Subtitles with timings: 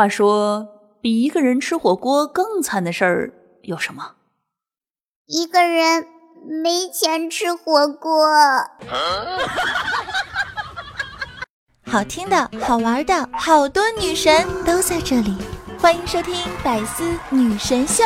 [0.00, 0.66] 话说，
[1.02, 4.12] 比一个人吃火锅更惨的事儿有什么？
[5.26, 6.06] 一个人
[6.62, 8.10] 没钱吃火锅。
[11.84, 15.36] 好听的、好玩的，好多女神都在这里，
[15.78, 18.02] 欢迎收听《百思女神秀》。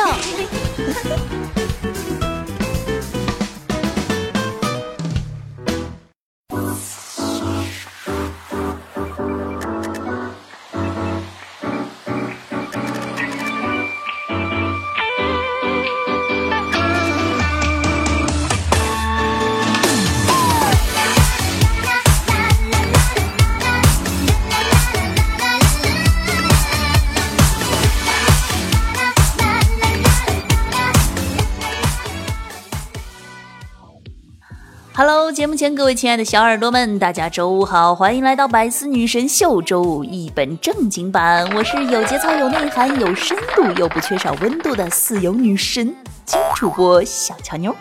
[34.97, 41.45] Hello，节目前各位亲爱的小耳朵们，大家周五好，欢迎来到百思女神秀周五一本正经版。
[41.53, 45.93] 我是有节操、有内涵、有深度又不缺少温度的四有女神
[46.23, 47.75] 金主播小乔妞。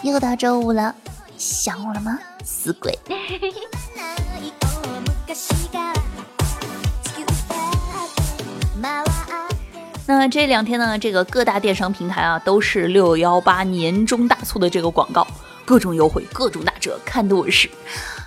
[0.00, 0.94] 又到周五了，
[1.36, 2.98] 想我了吗，死鬼？
[10.06, 15.26] 那这两天呢，这个各大电商平台啊，都是六幺八年终大促的这个广告。
[15.70, 17.70] 各种优惠，各种打折，看得我是，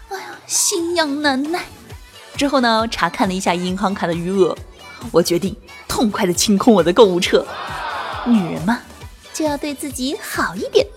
[0.07, 1.59] 哎呀，心痒难耐。
[2.37, 4.57] 之后呢，查看了一下银行卡的余额，
[5.11, 5.53] 我决定
[5.85, 7.45] 痛快的清空我的购物车。
[8.25, 8.79] 女人嘛，
[9.33, 10.87] 就要对自己好一点。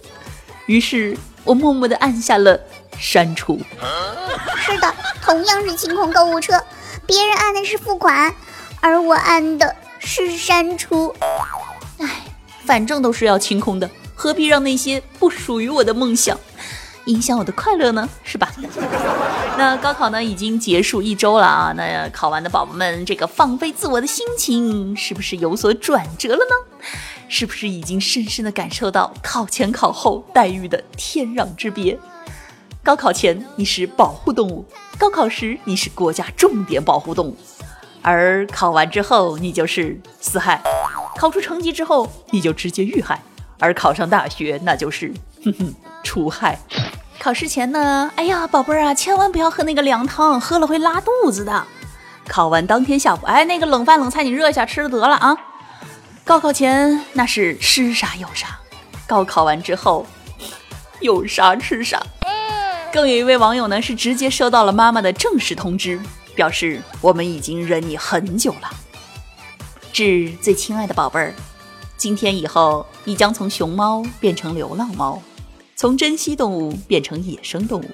[0.66, 2.56] 于是我默默的按下了
[2.96, 3.60] 删除。
[4.56, 6.62] 是的，同样是清空购物车，
[7.08, 8.32] 别人按的是付款，
[8.80, 11.12] 而我按的是删除。
[11.98, 12.08] 哎，
[12.64, 13.90] 反正都是要清空的。
[14.16, 16.36] 何必让那些不属于我的梦想
[17.04, 18.08] 影响我的快乐呢？
[18.24, 18.52] 是吧？
[19.58, 26.88] 那高考呢已经结束一周了啊，那考完的宝宝们，这个放飞自我的心情是不是有所转折了呢？
[27.28, 31.98] 是不是已经深深的感受到考前考后待遇的天壤之别？
[32.82, 34.64] 高考前你是保护动物，
[34.98, 37.36] 高考时你是国家重点保护动物，
[38.02, 40.62] 而考完之后你就是死海，
[41.16, 43.22] 考出成绩之后你就直接遇害。
[43.58, 45.12] 而考上大学，那就是
[45.44, 46.58] 哼 哼除害。
[47.18, 51.66] 考试前呢，哎呀，宝贝儿啊，千万不要喝那个凉汤，喝了会拉肚子的。
[52.28, 55.36] 考完当天下午，哎，那个冷饭冷菜你热一下吃了得了啊。
[56.24, 58.58] 高考前那是吃啥有啥，
[59.06, 60.06] 高考完之后
[61.00, 62.02] 有啥吃啥。
[62.92, 66.00] 更有一位网友呢，是直接收到了妈妈的正式通知，
[66.34, 68.70] 表示我们已经忍你很久了。
[69.92, 71.34] 致最亲爱的宝贝儿。
[71.96, 75.22] 今天以后，你将从熊猫变成流浪猫，
[75.74, 77.90] 从珍稀动物变成野生动物。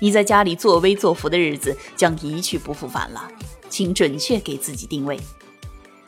[0.00, 3.26] 你在家里作威作福的日子将一去不复返了，
[3.70, 5.18] 请准确给自己定位。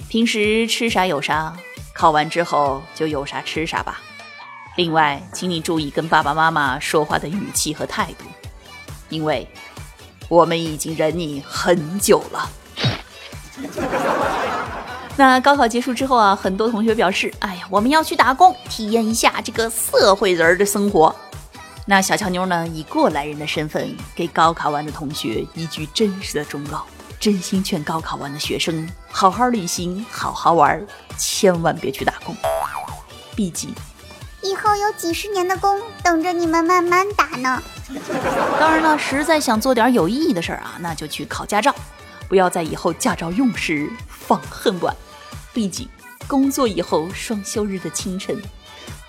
[0.08, 1.56] 平时吃啥有啥，
[1.94, 4.02] 考完之后就有啥吃啥吧。
[4.76, 8.24] 另外，请你注意跟爸爸妈妈说话的语气和态度，
[9.08, 9.48] 因为
[10.28, 12.50] 我们已经忍你很久了。
[15.16, 21.14] 那高考结束之后啊，很多同学表示，哎呀，我们要去打工，体验一下这个社会人的生活。
[21.86, 26.84] 那小乔妞呢，以过来人的身份，给高考完的同学一句真实的忠告：
[27.20, 30.84] 真心劝高考完的学生好好旅行，好好玩，
[31.16, 32.34] 千万别去打工。
[33.36, 33.72] 毕竟，
[34.42, 37.62] 以后有几十年的工等着你们慢慢打呢。
[38.58, 41.72] 当然了，实在想做点有意义的事儿啊，那就去考驾照，
[42.28, 44.94] 不要在以后驾照用时放恨晚。
[45.52, 45.88] 毕竟，
[46.26, 48.42] 工作以后双休日的清晨，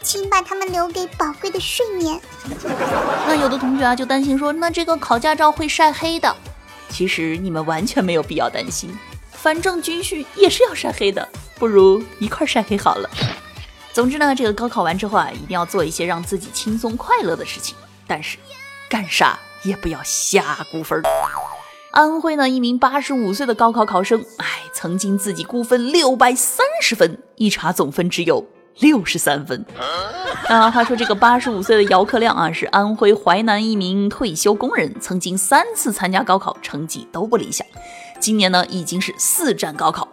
[0.02, 2.22] 请把他们留给宝贵的睡眠。
[3.28, 6.36] 那有的同学啊就担心说，那这个考驾照会晒黑的。
[6.90, 8.96] 其实你们完全没有必要担心，
[9.32, 11.28] 反正军训也是要晒黑的，
[11.58, 13.09] 不如一块晒黑好了。
[13.92, 18.38] 总之呢，这个高考完之后啊，一定要做一些让自己轻松快乐的事情，但是
[18.88, 21.02] 干啥也不要瞎估分。
[21.96, 28.46] 安徽呢，一名八十五岁的高考考生，哎，曾经自己估分六百三十分，一查总分只有
[28.80, 29.66] 六十三分。
[30.50, 37.66] 那话说这个八十五岁的姚克亮啊，是安徽淮南一名退休工人，曾经三次参加高考，成绩都不理想。
[38.20, 40.06] 今年呢，已经是四战高考。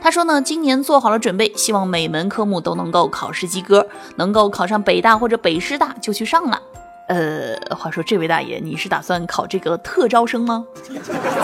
[0.00, 3.84] 他说呢，今年做好了准备，希望每门科目都能够考试及格，
[4.14, 6.62] 能够考上北大或者北师大就去上了。
[7.06, 10.64] 呃，话说这位大爷，你是打算考这个特招生吗？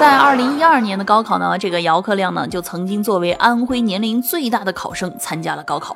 [0.01, 5.95] 在二零一二年的高考呢，这个姚克亮呢就曾经作为安徽年龄最大的考生参加了高考。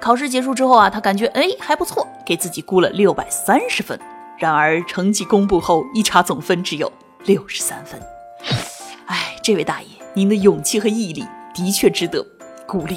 [0.00, 3.98] 考试结束之后啊，他感觉哎还不错，给自己估了六百三十分。
[4.38, 6.90] 然而成绩公布后一查，总分只有
[7.24, 8.00] 六十三分。
[9.06, 12.24] 哎，这位大爷，您的勇气和毅力的确值得
[12.64, 12.96] 鼓励。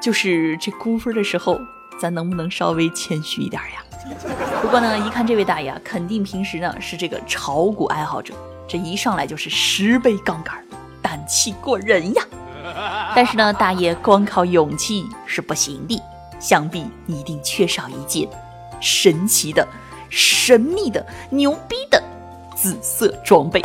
[0.00, 1.58] 就是这估分的时候，
[2.00, 3.81] 咱能不能稍微谦虚一点呀？
[4.62, 8.34] 不过呢，一看这位大爷啊，肯定平时呢是这个炒股爱好者，
[8.66, 10.56] 这一上来就是十倍杠杆，
[11.00, 12.22] 胆气过人呀。
[13.14, 16.00] 但是呢，大爷光靠勇气是不行的，
[16.38, 18.28] 想必你一定缺少一件
[18.80, 19.66] 神奇的、
[20.08, 22.02] 神秘的、牛逼的
[22.56, 23.62] 紫色装备。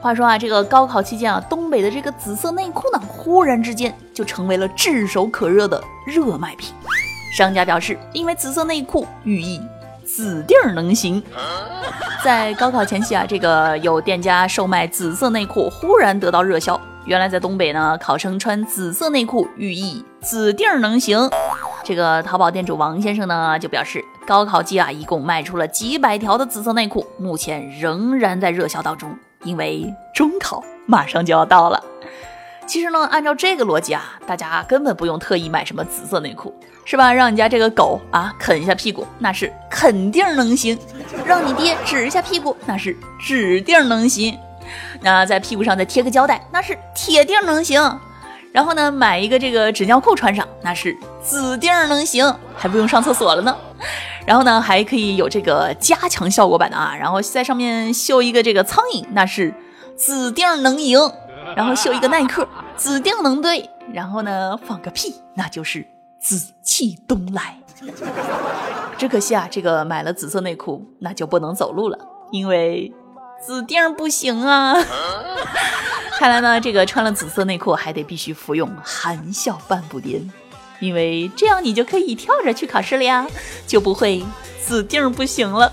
[0.00, 6.74] 话说啊，这个高考期间啊，东北的这个紫色内裤呢，忽然之间就成为了炙手可热的热卖品。
[7.32, 9.58] 商家表示，因为紫色内裤寓意
[10.04, 11.22] 紫地儿能行。
[12.22, 16.78] 在高考前夕啊，这个有店家售卖紫色内裤，忽然得到热销。
[17.06, 21.18] 原来在东北呢，考生穿紫色内裤寓意紫地儿能行。
[21.82, 29.08] 这个淘宝店主王先生呢，就表示，高考季啊，一共卖出了几百条的紫色内裤，目前仍然在热销当中。
[29.42, 31.82] 因为中考马上就要到了，
[32.66, 36.54] 其实呢，按照这个逻辑啊，大家根本不用特意买什么紫色内裤，
[36.84, 37.12] 是吧？
[37.12, 40.76] 让你家这个狗啊啃一下屁股，那是肯定能行；
[41.26, 44.34] 让你爹指一下屁股，那是指定能行；
[45.02, 48.00] 那在屁股上再贴个胶带，那是铁定能行。
[48.52, 53.56] 然后呢，买一个这个纸尿裤穿上，那是指定能行，还不用上厕所了呢。
[54.24, 59.52] 然后呢，还可以有这个加强效果版的啊，然后在上面绣一个这个苍蝇，那是
[59.96, 61.00] 指定能赢；
[61.56, 62.46] 然后绣一个耐克，
[62.76, 65.86] 指定能对；然后呢，放个屁，那就是
[66.20, 67.58] 紫气东来。
[68.96, 71.98] 只可惜啊，这个买了紫色内裤，那就不能走路了，
[72.30, 72.92] 因为
[73.46, 74.74] 指定不行啊。
[76.18, 80.22] 看来呢，这个穿了紫色内裤还得必须服用含笑半步癫。
[80.78, 83.26] 因为这样你就可以跳着去考试了呀，
[83.66, 84.24] 就不会
[84.60, 85.72] 死定不行了。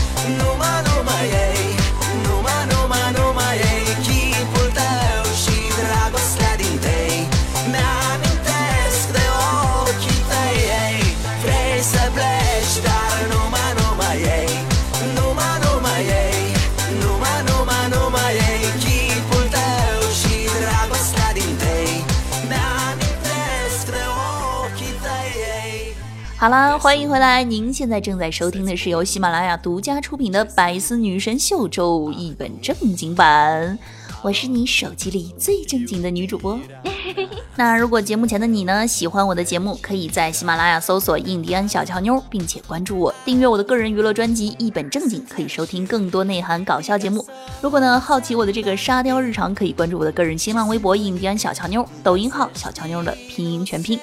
[26.41, 27.43] 好啦，欢迎回来！
[27.43, 33.77] 您现在正在收听的是由喜马拉雅独家出品的《百思女神秀周》一本正经版，
[34.23, 36.59] 我是你手机里最正经的女主播。
[37.55, 47.23] 那如果节目前的你呢，喜欢我的节目，可以在喜马拉雅搜索“印第安小乔妞”，并且关注我，订阅我的个人娱乐专辑《一本正经》，可以收听更多内涵搞笑节目。
[47.61, 53.99] 如果呢好奇我的这个沙雕日常，可以关注我的个人新浪微博“印第安小乔妞”，抖音号“小乔妞”的拼音全拼。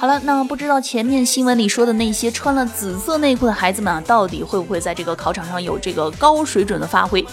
[0.00, 7.26] 好了，那不知道前面新闻里说的那些穿了紫色内裤的孩子们啊，到底会不会在这个考场上有这个高水准的发挥？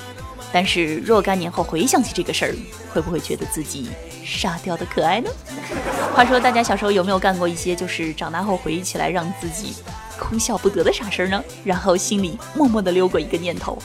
[0.52, 2.56] 但是若干年后回想起这个事儿，
[2.92, 3.92] 会不会觉得自己
[4.26, 5.30] 沙雕的可爱呢？
[6.16, 9.76] 话说，大家小时候有没有干过一些就是长大后回忆起来让自己
[10.18, 11.44] 哭笑不得的傻事儿呢？
[11.64, 13.78] 然后心里默默的溜过一个念头：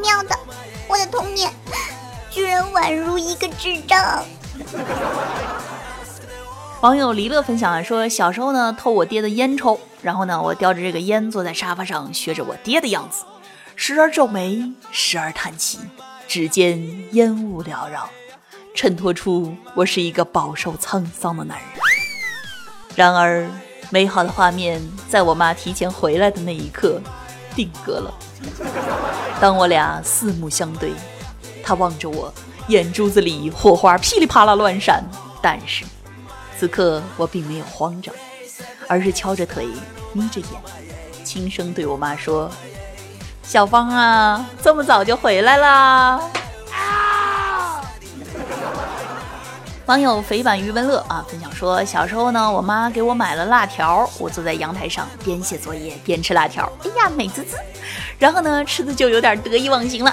[0.00, 0.38] 喵的，
[0.86, 1.50] 我的童年
[2.30, 4.24] 居然宛如一个智障。
[6.80, 13.24] 网友黎乐分享啊，说小时候呢偷我爹的烟抽，然后呢我叼着这个烟坐在沙发上学着我爹的样子，
[13.74, 15.80] 时而皱眉，时而叹气，
[16.28, 16.80] 指尖
[17.14, 18.08] 烟雾缭绕，
[18.76, 21.66] 衬托出我是一个饱受沧桑的男人。
[22.94, 23.48] 然而，
[23.90, 27.00] 美好的画面在我妈提前回来的那一刻
[27.56, 28.14] 定格了。
[29.40, 30.92] 当我俩四目相对，
[31.60, 32.32] 她望着我，
[32.68, 35.02] 眼珠子里火花噼里啪啦乱闪，
[35.42, 35.84] 但是。
[36.58, 38.12] 此刻我并没有慌张，
[38.88, 39.68] 而是敲着腿，
[40.12, 40.48] 眯着眼，
[41.22, 42.50] 轻声对我妈说
[43.44, 46.20] ：“小芳啊，这么早就回来啦！”
[49.86, 57.56] 网友肥版余文乐啊分享说，小时候呢，我妈给我买了辣条，我坐在阳台上边写作业边吃辣条，哎呀美滋滋，
[58.18, 60.12] 然后呢吃的就有点得意忘形了。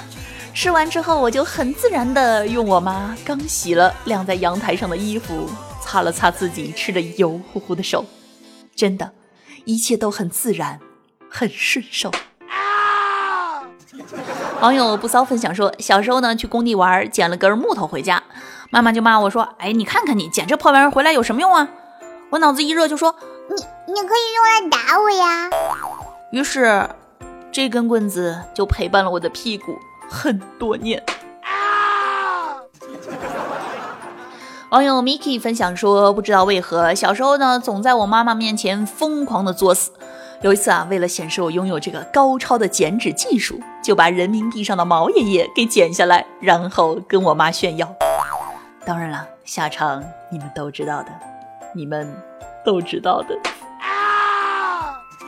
[0.54, 5.50] 吃完之后，我就很自然的用我妈刚洗了晾在阳台上的衣服
[5.86, 8.04] 擦了擦自己吃的油乎乎的手，
[8.74, 9.12] 真的，
[9.64, 10.80] 一切都很自然，
[11.30, 12.10] 很顺手。
[14.60, 18.22] 网友不骚分享说，小时候呢去工地玩，捡了根木头回家，
[18.68, 21.68] 妈妈就骂我说：“哎，你看看你捡这破玩意儿回来有什么用啊？”
[22.30, 23.14] 我脑子一热就说
[23.48, 23.54] ：“你
[23.94, 25.48] 你可以用来打我呀。”
[26.32, 26.90] 于是，
[27.50, 29.78] 这根棍子就陪伴了我的屁股
[30.10, 31.02] 很多年。
[34.76, 39.90] 网友 Miki 分享说，不知道为何小时候呢，总在我妈妈面前疯狂的作死。
[40.42, 47.90] 有一次啊，为了显示我拥有这个高超的剪纸技术，就把人民币上的毛爷爷给剪下来，然后跟我妈炫耀。
[48.84, 51.08] 当然了，下场你们都知道的，
[51.74, 52.06] 你们
[52.62, 53.28] 都知道的。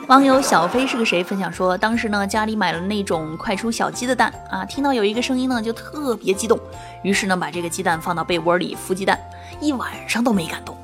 [0.08, 6.58] 网友小飞是个谁分享说，当时呢家里买了那种快出小鸡的蛋啊，听到有一个声音呢就特别激动，
[7.02, 9.18] 于是呢把这个鸡蛋放到被窝里孵鸡蛋，
[9.60, 10.76] 一晚上都没敢动，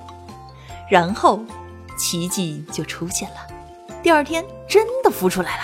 [0.88, 1.40] 然后
[1.96, 3.36] 奇迹就出现了，
[4.02, 5.62] 第二天真的孵出来了，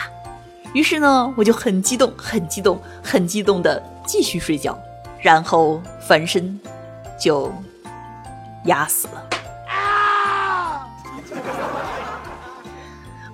[0.72, 4.78] 于是呢我就很激动，很激动，很激动的继续睡觉，
[5.20, 6.58] 然后翻身
[7.18, 7.52] 就
[8.64, 9.26] 压死了。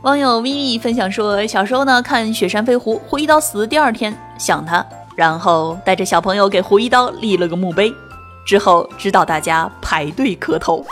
[0.03, 7.93] 网友咪咪分享说，小时候呢看《雪山飞狐》，胡一刀死第二天想他，然后带着小朋友给胡一刀立了个墓碑，
[8.47, 10.85] 之后指导大家排队磕头。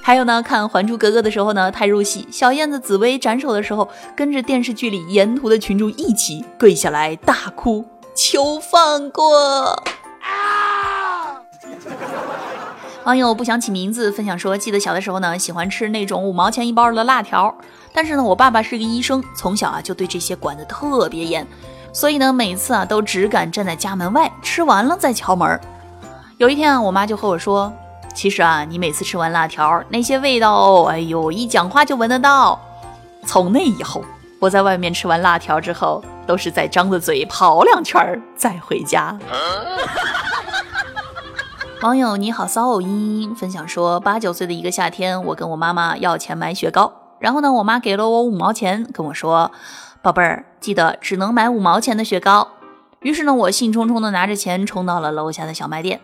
[0.00, 9.82] 还有呢，看《还珠格格》的时候呢太入戏，小燕子紫薇斩首的时候，跟着电视剧里沿途的群众一起跪下来大哭，求放过。
[10.22, 11.42] 啊
[13.04, 17.54] 网友不想起名字分享说，记得小的时候呢，喜欢吃那种五毛钱一包的辣条，
[17.92, 21.46] 但是呢，我爸爸是个医生，从小啊就对这些管得特别严，
[21.92, 25.58] 所以呢，每次啊都只敢站在家门外，吃完了再敲门。
[26.38, 27.72] 有一天啊，我妈就和我说，
[28.14, 32.60] 其实啊，你每次吃完辣条，那些味道哦，哎呦，一讲话就闻得到。
[33.26, 34.04] 从那以后，
[34.38, 39.18] 我在外面吃完辣条之后，都是在张着嘴跑两圈再回家。
[41.82, 49.50] 网友你好骚偶音音分享说，八九岁的一个夏天，我跟我妈妈要钱买雪糕，然后呢，我妈给了我五毛钱，跟我说
[50.02, 52.46] ：“宝贝儿，记得只能买五毛钱的雪糕。”
[53.02, 56.00] 于是呢，我兴冲冲的拿着钱冲到了楼下的小卖店，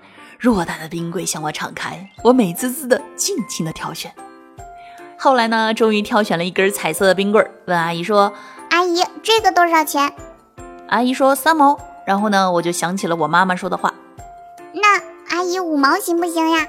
[0.53, 4.13] 偌大的冰柜向我敞开，我美滋滋的尽情的挑选。
[5.17, 8.35] 后来呢，终于挑选了一根彩色的冰棍，问阿姨说
[8.69, 10.13] ：“阿姨，这个多少钱？”
[10.89, 13.95] 阿姨说：“三毛。”然后呢，我就想起了我妈妈说的话。
[14.75, 15.01] 那
[15.35, 16.67] 阿姨五毛行不行呀？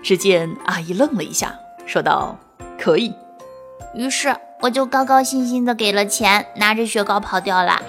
[0.00, 2.38] 只见阿姨愣了一下，说道
[2.78, 3.12] ：“可以。”
[3.94, 7.82] 于是我就高高兴兴的给了钱，拿着雪糕跑掉了。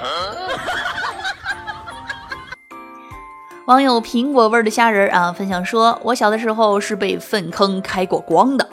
[3.68, 8.66] 网友苹果味的虾仁啊分享说：“我小的时候是被粪坑开过光的。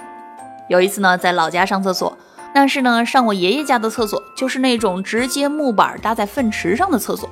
[0.69, 2.17] 有一次呢，在老家上厕所，
[2.55, 7.29] 但是呢，上我爷爷家的厕所就是那种直接木板搭在粪池上的厕所。”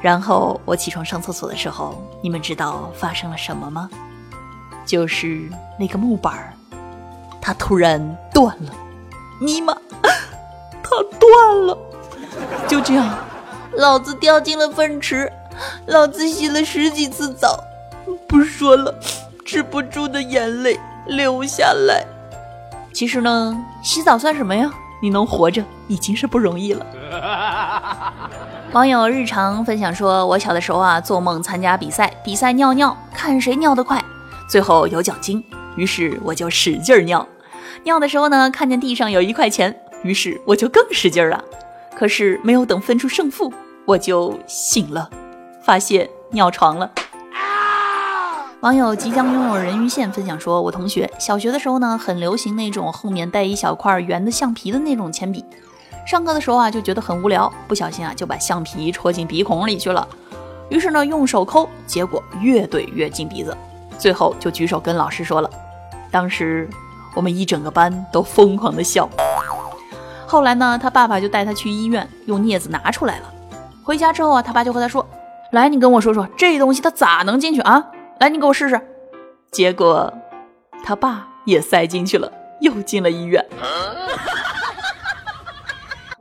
[0.00, 3.90] 然后我起床上厕所的时候，你们知道发生了什么吗？
[4.86, 5.46] 就是
[5.78, 6.56] 那个木板，
[7.38, 8.00] 它突然
[8.32, 8.72] 断了，
[9.38, 9.76] 尼玛，
[10.82, 11.76] 它断了！
[12.66, 13.14] 就这样，
[13.74, 15.30] 老子掉进了粪池，
[15.86, 17.62] 老子洗了十几次澡，
[18.26, 18.94] 不说了，
[19.44, 22.04] 止不住的眼泪流下来。
[22.92, 24.70] 其实呢，洗澡算什么呀？
[25.00, 26.84] 你能活着已经是不容易了。
[28.72, 34.04] 网友日常分享说：“我小的时候啊，做梦参加比赛，比赛尿尿，看谁尿得快，
[34.50, 35.42] 最后有奖金。
[35.76, 37.26] 于是我就使劲尿。
[37.84, 41.42] 尿的时候呢，看见地上有一块钱，于是我就更使劲了。
[41.96, 43.52] 可是没有等分出胜负，
[43.86, 45.08] 我就醒了，
[45.68, 46.90] 发现尿床了。”
[48.62, 55.44] 网友即将拥有人鱼线分享说：“我同学小学的时候呢，很流行那种后面带一小块圆的橡皮的那种铅笔。”
[56.08, 60.08] 上课的时候啊，就觉得很无聊，不小心啊就把橡皮戳进鼻孔里去了。
[60.70, 63.54] 于是呢，用手抠，结果越怼越进鼻子，
[63.98, 65.50] 最后就举手跟老师说了。
[66.10, 66.66] 当时
[67.14, 69.06] 我们一整个班都疯狂的笑。
[70.26, 73.32] 后来呢，他爸爸就带他去医院，用镊子拿出来了。
[73.84, 75.06] 回家之后啊，他爸就和他说
[75.52, 77.86] ：“来，你跟我说说这东西它咋能进去啊？
[78.20, 78.80] 来，你给我试试。”
[79.50, 80.12] 结果
[80.84, 83.44] 他爸也塞进去了，又进了医院。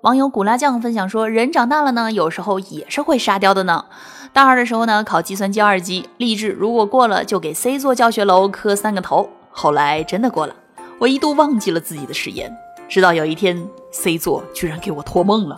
[0.01, 3.85] 网友古拉酱分享说：“人长大了呢，有时候也是会沙雕的呢。
[4.31, 9.29] 大二的时候呢，考计算机二级，励志如果过了就给 C 座教学楼磕三个头。
[9.49, 10.55] 后来真的过了，
[10.99, 12.55] 我一度忘记了自己的誓言，
[12.87, 15.57] 直到有一天 C 座居然给我托梦了。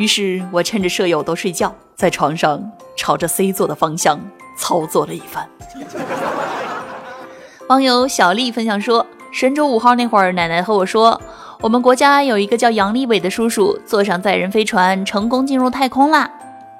[0.00, 2.58] 于是我趁着舍友都睡觉，在床上
[2.96, 4.18] 朝着 C 座的方向
[4.56, 5.46] 操作了一番。
[7.68, 11.20] 网友小丽分享说，神舟五号那会儿，奶奶和我说，
[11.60, 16.30] 我们国家有一个叫杨利伟的叔叔坐上载人飞船成功进入太空啦。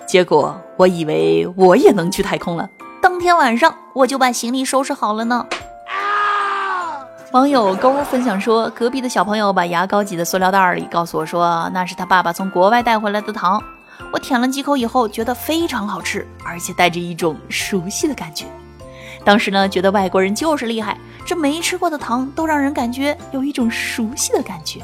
[0.09, 2.71] 结果我以为我也能去太空了，
[3.03, 5.47] 当天晚上我就把行李收拾好了呢。
[7.33, 13.63] 网友勾分享说，隔壁的小朋友把牙膏挤在塑料袋里，告诉我说那是他爸爸从国外带回来的糖。
[14.13, 18.47] 我舔了几口以后，觉得非常好吃，而且带着一种熟悉的感觉。
[19.25, 24.81] 当时呢，觉得外国人就是厉害，这没吃过的糖都让人感觉有一种熟悉的感觉。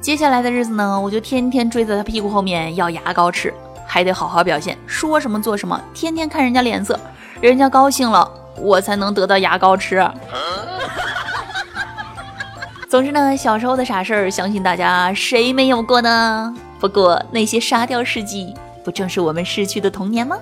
[0.00, 3.54] 接下来的日子呢，我就天天追在他屁股后面要牙膏吃，
[3.86, 6.98] 还得好好表现，说什么做什么，天天看人家脸色，
[7.40, 10.04] 人家高兴了，我才能得到牙膏吃。
[12.96, 16.54] 总之呢，小时候的傻事儿，相信大家谁没有过呢？
[16.80, 20.38] 不过那些沙雕事迹，不正是我们逝去的童年吗？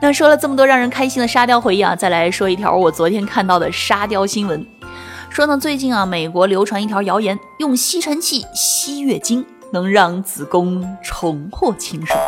[0.00, 4.66] 那说了这么多让人开心的沙雕回忆啊，再来说一条我昨天看到的沙雕新闻。
[5.30, 12.18] 说呢，最近啊，美国流传一条谣言，用吸尘器吸月经能让子宫重获清爽。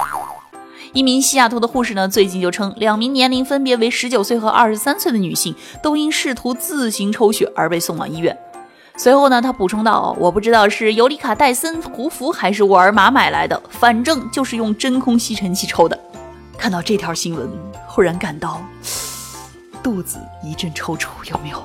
[0.93, 8.39] 一名西雅图的护士呢，最近就称，两名年龄分别为十九岁和二十三岁的女性，都因试图自行抽血而被送往医院。
[8.97, 15.99] 随后呢，他补充道：“我不知道是尤里卡·戴森胡服还是沃尔玛买来的，反正就是用真空吸尘器抽的。”
[16.57, 17.51] 看到这条新闻，
[17.89, 18.63] 忽然感到
[19.83, 21.61] 肚子一阵抽搐，有没有？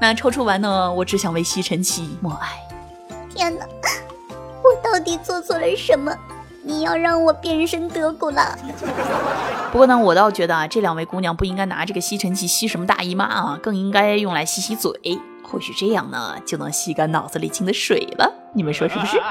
[0.00, 2.48] 那抽搐完呢，我只想为吸尘器默哀。
[3.34, 3.66] 天哪，
[4.62, 6.14] 我到底做错了什么？
[6.62, 8.56] 你要让我变身德古拉？
[9.72, 14.92] 不过呢，我倒觉得啊，这两位姑娘不应该拿这个吸尘器吸什么大姨妈啊，更应该用来吸吸嘴。
[15.50, 18.32] 或许这样呢，就能吸干脑子里进的水了。
[18.54, 19.20] 你们说是不是？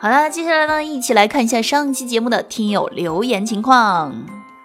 [0.00, 4.12] 好了，接下来呢，一起来看一下上期节目的听友留言情况。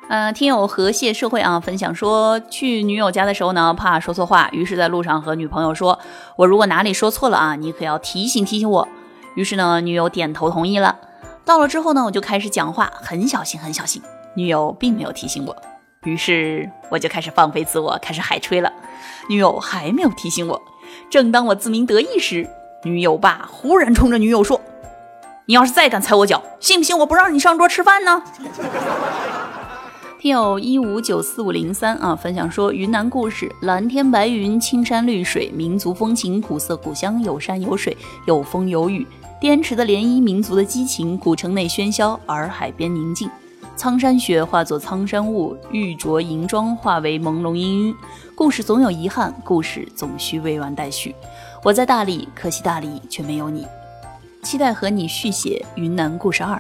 [0.10, 5.98] 呃，听友和谐社会啊，分享说，去女友家的时候呢，怕说错话，于是在路上和女朋友说
[6.38, 8.88] ：“我如果哪里说错了啊，你可要提醒提醒我。”
[9.36, 10.98] 于是呢，女友点头同意了。
[11.46, 14.02] 到了之后呢，我就开始讲话，很小心，很小心。
[14.36, 15.56] 女友并没有提醒我，
[16.04, 18.72] 于是我就开始放飞自我，开始海吹了。
[19.30, 20.62] 女友还没有提醒我。
[21.10, 22.48] 正当我自鸣得意时，
[22.84, 24.60] 女友爸忽然冲着女友说。
[25.46, 28.24] 你要是再敢踩我脚，信不信我不让你上桌吃饭呢？
[30.18, 39.06] 听友一五九四五零三啊，分享说云南故事：蓝天白云，青山绿水，民族风情，古色古香，有山有水，有风有雨。
[39.44, 43.30] 滇池的涟漪，民族的激情；古城内喧嚣，洱海边宁静。
[43.76, 47.96] 苍山雪化作苍山雾，玉镯银妆化为朦胧氤氲。
[48.36, 51.14] 故事总有遗憾，故事总需未完待续。
[51.62, 53.68] 我在大理，可惜大理却没有你。
[54.44, 56.56] 期待和你续写《云南故事二》。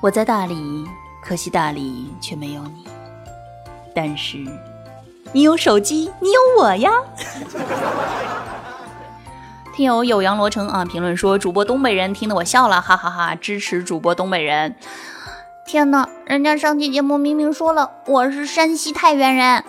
[0.00, 0.84] 我在大理，
[1.22, 2.84] 可惜大理却没有你。
[3.94, 4.38] 但是，
[5.32, 6.90] 你有手机，你有我呀。
[9.76, 13.34] 听友有阳罗成啊，评论说主播东北人听得我笑了，哈哈哈！
[13.34, 14.74] 支持主播东北人。
[15.66, 19.62] 天哪，人家上期节目明明说了我是山西太原人。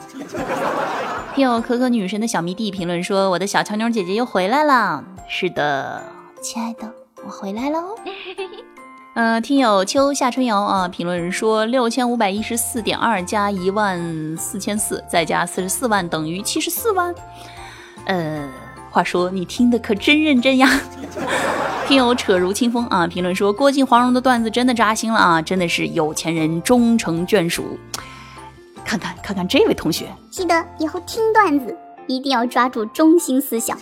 [1.35, 5.03] 听友可可女神的小迷弟评论说我的小乔妞姐姐又回来了。
[5.27, 6.01] 是的，
[6.41, 6.89] 亲爱的。
[7.25, 7.97] 我回来喽，
[9.15, 17.13] 嗯， 听友秋夏春瑶啊，评论说六千五百一十四点二加一万四千四，再加四十四万等于七十四万。
[18.05, 18.47] 呃，
[18.97, 20.67] 话说你听的可真认真呀。
[21.87, 27.77] 听友扯如清风啊，评论说郭靖黄蓉的段子真的扎心了啊，真的是有钱人终成眷属。
[28.83, 33.77] 看看看看这位同学，记得以后听段子一定要抓住中心思想。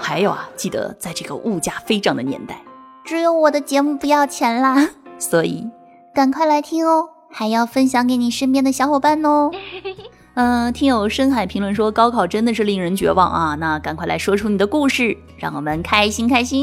[0.00, 2.60] 还有啊，记得在这个物价飞涨的年代，
[3.04, 5.66] 只有我的节目不要钱啦，所以
[6.14, 9.50] 赶快来听哦，还要分享给你身边的小伙伴哦。
[10.36, 16.62] 嗯，听友深海评论说高考真的是令人绝望啊，那赶快来说出你的故事，让我们开心开心。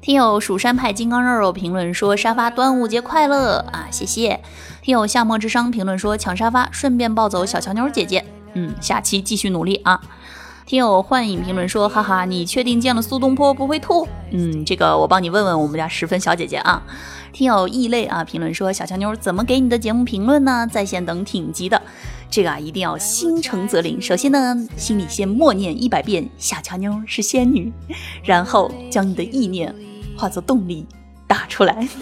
[0.00, 4.40] 听友蜀山派金刚肉肉评论说沙发端午节快乐啊，谢谢。
[4.80, 10.00] 听友夏末之殇评论说抢沙发顺便抱走小乔妞姐姐，嗯，下期继续努力啊。
[10.64, 14.08] 听友幻影评论说：“哈哈，你确定见了苏东坡不会吐？
[14.30, 16.82] 嗯，这个我帮你问问我们家十分小姐姐啊。”
[17.34, 20.66] 听友异类啊评论说：“小强妞怎么给你的节目评论呢？
[20.70, 21.82] 在线等挺急的，
[22.32, 24.00] 这个啊一定要心诚则灵。
[24.00, 27.70] 首先呢，心里先默念一百遍小乔妞是仙女，
[28.24, 29.74] 然后将你的意念
[30.16, 30.86] 化作动力
[31.26, 31.86] 打出来。”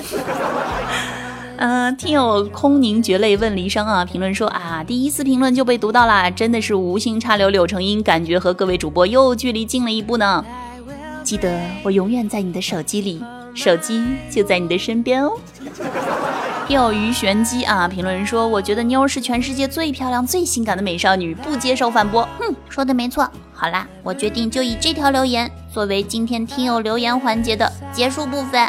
[1.58, 10.44] 嗯，听友空凝绝泪问离殇啊，评论说啊，第一次评论就被读到啦，真的是无心插柳柳成荫，感觉和各位主播又距离近了一步呢。
[11.24, 13.20] 记得我永远在你的手机里，
[13.52, 15.32] 手机就在你的身边哦。
[16.70, 22.22] 钓鱼玄机啊，评论人说，我觉得妞是全世界最漂亮、最性感的美少女，不接受反驳。
[22.38, 23.28] 哼，说的没错。
[23.52, 28.68] 好啦，我决定就以这条留言作为今天听友留言环节的结束部分。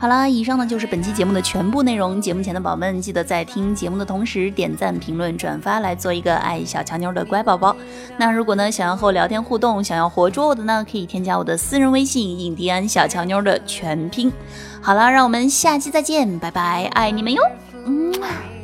[0.00, 2.20] 好了，以上呢就是本期节目的全部内容。
[2.20, 7.76] 节目前的宝宝们，记得在听节目的同时点赞、评论、转发，来做一个爱小乔妞的乖宝宝。
[8.16, 14.32] 那如果呢想要和我聊天互动，想要活捉我的呢，可以添加我的私人微信“印第安小乔妞”的全拼。
[14.80, 17.42] 好了，让我们下期再见，拜拜，爱你们哟。
[17.84, 18.57] 嗯。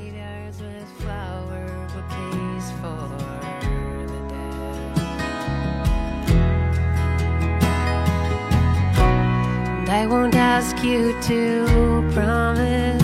[10.66, 11.66] Ask you to
[12.14, 13.02] promise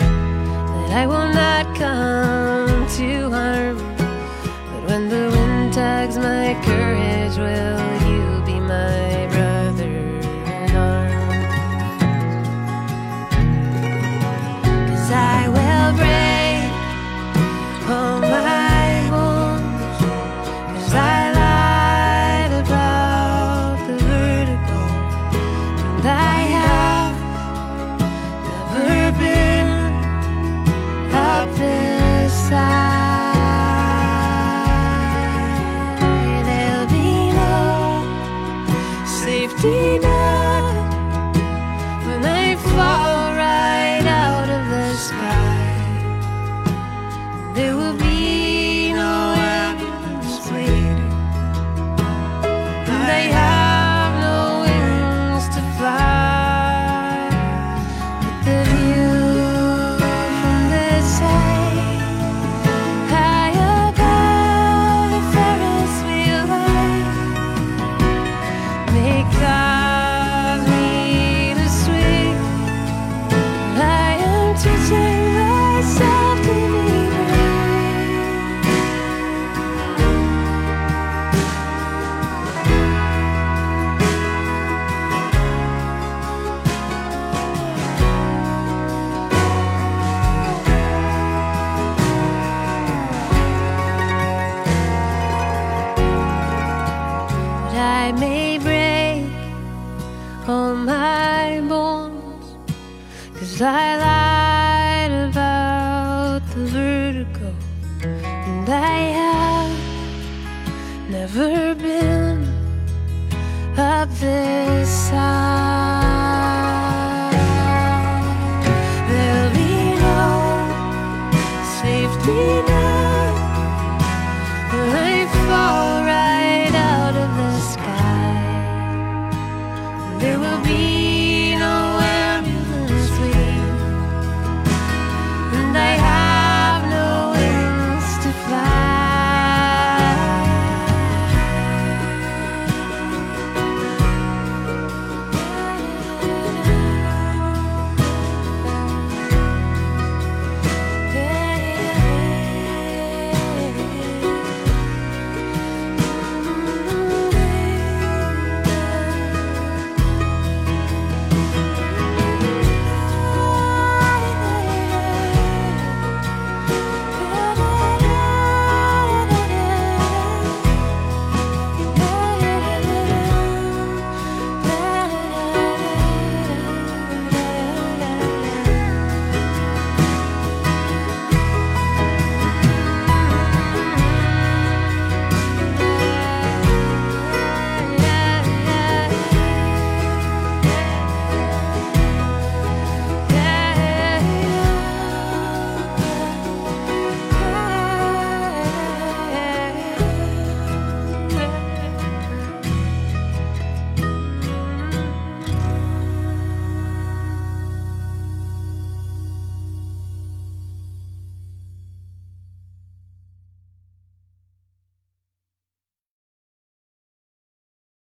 [0.00, 2.31] that I will not come